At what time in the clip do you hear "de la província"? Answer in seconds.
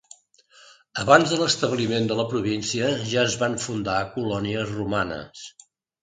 2.11-2.87